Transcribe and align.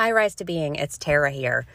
Hi, 0.00 0.12
Rise 0.12 0.36
to 0.36 0.44
Being. 0.44 0.76
It's 0.76 0.96
Tara 0.96 1.32
here. 1.32 1.66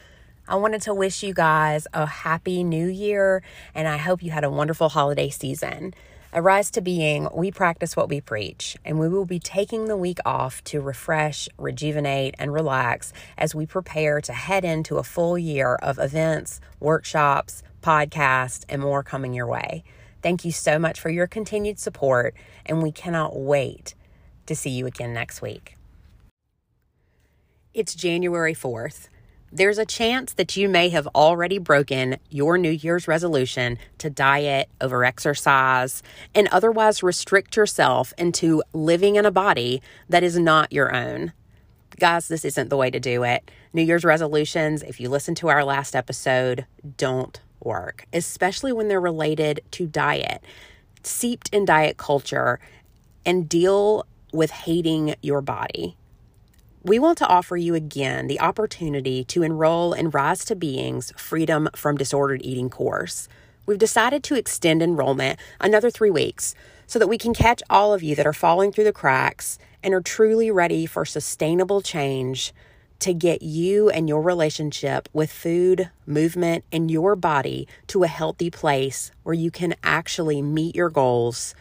I 0.47 0.55
wanted 0.55 0.81
to 0.83 0.93
wish 0.93 1.23
you 1.23 1.33
guys 1.33 1.87
a 1.93 2.05
happy 2.05 2.63
new 2.63 2.87
year 2.87 3.43
and 3.75 3.85
I 3.85 3.97
hope 3.97 4.23
you 4.23 4.31
had 4.31 4.45
a 4.45 4.49
wonderful 4.49 4.87
holiday 4.87 5.29
season. 5.29 5.93
At 6.31 6.41
Rise 6.41 6.71
to 6.71 6.79
Being, 6.79 7.27
we 7.33 7.51
practice 7.51 7.97
what 7.97 8.07
we 8.07 8.21
preach, 8.21 8.77
and 8.85 8.97
we 8.97 9.09
will 9.09 9.25
be 9.25 9.39
taking 9.39 9.89
the 9.89 9.97
week 9.97 10.19
off 10.23 10.63
to 10.63 10.79
refresh, 10.79 11.49
rejuvenate, 11.57 12.35
and 12.39 12.53
relax 12.53 13.11
as 13.37 13.53
we 13.53 13.65
prepare 13.65 14.21
to 14.21 14.31
head 14.31 14.63
into 14.63 14.99
a 14.99 15.03
full 15.03 15.37
year 15.37 15.75
of 15.75 15.99
events, 15.99 16.61
workshops, 16.79 17.61
podcasts, 17.81 18.63
and 18.69 18.81
more 18.81 19.03
coming 19.03 19.33
your 19.33 19.47
way. 19.47 19.83
Thank 20.21 20.45
you 20.45 20.53
so 20.53 20.79
much 20.79 20.97
for 20.97 21.09
your 21.09 21.27
continued 21.27 21.77
support, 21.77 22.35
and 22.65 22.81
we 22.81 22.93
cannot 22.93 23.37
wait 23.37 23.95
to 24.45 24.55
see 24.55 24.69
you 24.69 24.85
again 24.85 25.13
next 25.13 25.41
week. 25.41 25.75
It's 27.73 27.95
January 27.95 28.53
4th. 28.53 29.07
There's 29.51 29.79
a 29.79 29.85
chance 29.85 30.33
that 30.33 30.55
you 30.55 30.69
may 30.69 30.89
have 30.89 31.07
already 31.15 31.57
broken 31.57 32.17
your 32.29 32.55
New 32.55 32.69
Year's 32.69 33.07
resolution 33.07 33.79
to 33.97 34.11
diet, 34.11 34.69
over 34.79 35.03
exercise, 35.03 36.03
and 36.35 36.47
otherwise 36.49 37.01
restrict 37.01 37.55
yourself 37.55 38.13
into 38.15 38.61
living 38.73 39.15
in 39.15 39.25
a 39.25 39.31
body 39.31 39.81
that 40.07 40.21
is 40.21 40.37
not 40.37 40.71
your 40.71 40.95
own. 40.95 41.33
Guys, 41.99 42.27
this 42.27 42.45
isn't 42.45 42.69
the 42.69 42.77
way 42.77 42.91
to 42.91 42.99
do 42.99 43.23
it. 43.23 43.49
New 43.73 43.81
Year's 43.81 44.05
resolutions, 44.05 44.83
if 44.83 44.99
you 44.99 45.09
listen 45.09 45.33
to 45.33 45.47
our 45.47 45.63
last 45.63 45.95
episode, 45.95 46.67
don't 46.97 47.41
work, 47.59 48.05
especially 48.13 48.71
when 48.71 48.87
they're 48.87 49.01
related 49.01 49.61
to 49.71 49.87
diet, 49.87 50.43
seeped 51.01 51.49
in 51.51 51.65
diet 51.65 51.97
culture, 51.97 52.59
and 53.25 53.49
deal 53.49 54.05
with 54.31 54.51
hating 54.51 55.15
your 55.23 55.41
body 55.41 55.97
we 56.85 56.99
want 56.99 57.17
to 57.17 57.27
offer 57.27 57.55
you 57.55 57.75
again 57.75 58.27
the 58.27 58.41
opportunity 58.41 59.23
to 59.23 59.41
enroll 59.41 59.93
in 59.93 60.09
Rise 60.09 60.43
to 60.45 60.55
Being's 60.55 61.13
Freedom 61.15 61.69
from 61.73 61.95
Disordered 61.95 62.41
Eating 62.43 62.69
course. 62.69 63.29
We've 63.65 63.77
decided 63.77 64.21
to 64.25 64.35
extend 64.35 64.83
enrollment 64.83 65.39
another 65.61 65.89
three 65.89 66.09
weeks 66.09 66.53
so 66.85 66.99
that 66.99 67.07
we 67.07 67.17
can 67.17 67.33
catch 67.33 67.63
all 67.69 67.93
of 67.93 68.03
you 68.03 68.15
that 68.15 68.27
are 68.27 68.33
falling 68.33 68.73
through 68.73 68.83
the 68.83 68.91
cracks 68.91 69.57
and 69.81 69.93
are 69.93 70.01
truly 70.01 70.51
ready 70.51 70.85
for 70.85 71.05
sustainable 71.05 71.81
change 71.81 72.53
to 72.99 73.13
get 73.13 73.41
you 73.41 73.89
and 73.89 74.09
your 74.09 74.21
relationship 74.21 75.07
with 75.13 75.31
food, 75.31 75.89
movement, 76.05 76.65
and 76.69 76.91
your 76.91 77.15
body 77.15 77.65
to 77.87 78.03
a 78.03 78.07
healthy 78.07 78.49
place 78.49 79.09
where 79.23 79.33
you 79.33 79.51
can 79.51 79.73
actually 79.83 80.41
meet 80.41 80.75
your 80.75 80.89
goals 80.89 81.55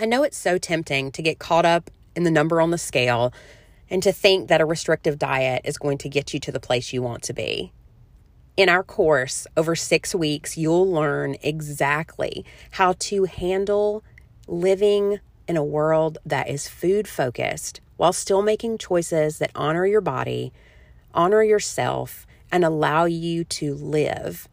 I 0.00 0.04
know 0.04 0.22
it's 0.22 0.36
so 0.36 0.58
tempting 0.58 1.10
to 1.10 1.22
get 1.22 1.40
caught 1.40 1.66
up 1.66 1.90
in 2.14 2.22
the 2.22 2.30
number 2.30 2.60
on 2.60 2.70
the 2.70 2.78
scale 2.78 3.32
and 3.90 4.00
to 4.04 4.12
think 4.12 4.48
that 4.48 4.60
a 4.60 4.64
restrictive 4.64 5.18
diet 5.18 5.62
is 5.64 5.76
going 5.76 5.98
to 5.98 6.08
get 6.08 6.32
you 6.32 6.38
to 6.38 6.52
the 6.52 6.60
place 6.60 6.92
you 6.92 7.02
want 7.02 7.24
to 7.24 7.32
be. 7.32 7.72
In 8.56 8.68
our 8.68 8.84
course, 8.84 9.48
over 9.56 9.74
six 9.74 10.14
weeks, 10.14 10.56
you'll 10.56 10.88
learn 10.88 11.34
exactly 11.42 12.44
how 12.70 12.94
to 13.00 13.24
handle 13.24 14.04
living 14.46 15.18
in 15.48 15.56
a 15.56 15.64
world 15.64 16.18
that 16.24 16.48
is 16.48 16.68
food 16.68 17.08
focused 17.08 17.80
while 17.96 18.12
still 18.12 18.42
making 18.42 18.78
choices 18.78 19.38
that 19.38 19.50
honor 19.56 19.84
your 19.84 20.00
body, 20.00 20.52
honor 21.12 21.42
yourself, 21.42 22.24
and 22.52 22.64
allow 22.64 23.04
you 23.04 23.42
to 23.42 23.74
live 23.74 24.48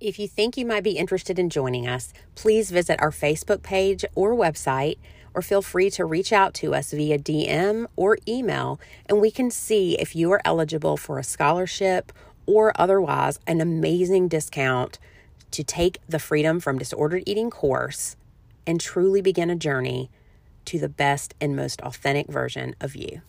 if 0.00 0.18
you 0.18 0.26
think 0.26 0.56
you 0.56 0.64
might 0.64 0.82
be 0.82 0.92
interested 0.92 1.38
in 1.38 1.50
joining 1.50 1.86
us, 1.86 2.12
please 2.34 2.70
visit 2.70 3.00
our 3.00 3.10
Facebook 3.10 3.62
page 3.62 4.04
or 4.14 4.34
website, 4.34 4.96
or 5.34 5.42
feel 5.42 5.62
free 5.62 5.90
to 5.90 6.04
reach 6.04 6.32
out 6.32 6.54
to 6.54 6.74
us 6.74 6.90
via 6.92 7.18
DM 7.18 7.86
or 7.96 8.18
email, 8.26 8.80
and 9.06 9.20
we 9.20 9.30
can 9.30 9.50
see 9.50 9.98
if 9.98 10.16
you 10.16 10.32
are 10.32 10.40
eligible 10.44 10.96
for 10.96 11.18
a 11.18 11.24
scholarship 11.24 12.12
or 12.46 12.72
otherwise 12.80 13.38
an 13.46 13.60
amazing 13.60 14.26
discount 14.26 14.98
to 15.50 15.62
take 15.62 15.98
the 16.08 16.18
Freedom 16.18 16.58
from 16.58 16.78
Disordered 16.78 17.22
Eating 17.26 17.50
course 17.50 18.16
and 18.66 18.80
truly 18.80 19.20
begin 19.20 19.50
a 19.50 19.56
journey 19.56 20.10
to 20.64 20.78
the 20.78 20.88
best 20.88 21.34
and 21.40 21.54
most 21.54 21.80
authentic 21.82 22.28
version 22.28 22.74
of 22.80 22.96
you. 22.96 23.22